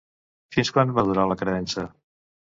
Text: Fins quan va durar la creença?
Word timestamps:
Fins 0.55 0.71
quan 0.77 0.93
va 0.99 1.03
durar 1.09 1.25
la 1.31 1.37
creença? 1.41 1.85